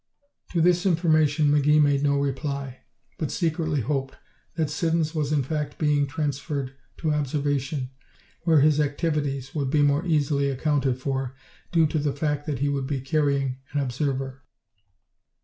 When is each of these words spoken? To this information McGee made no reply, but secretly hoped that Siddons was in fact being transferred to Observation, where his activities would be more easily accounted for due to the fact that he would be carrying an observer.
To 0.51 0.61
this 0.61 0.87
information 0.87 1.51
McGee 1.51 1.79
made 1.79 2.01
no 2.01 2.19
reply, 2.19 2.79
but 3.19 3.29
secretly 3.29 3.81
hoped 3.81 4.15
that 4.55 4.71
Siddons 4.71 5.13
was 5.13 5.31
in 5.31 5.43
fact 5.43 5.77
being 5.77 6.07
transferred 6.07 6.73
to 6.97 7.13
Observation, 7.13 7.91
where 8.41 8.61
his 8.61 8.79
activities 8.79 9.53
would 9.53 9.69
be 9.69 9.83
more 9.83 10.03
easily 10.03 10.49
accounted 10.49 10.97
for 10.99 11.35
due 11.71 11.85
to 11.85 11.99
the 11.99 12.13
fact 12.13 12.47
that 12.47 12.57
he 12.57 12.67
would 12.67 12.87
be 12.87 12.99
carrying 12.99 13.59
an 13.73 13.79
observer. 13.79 14.41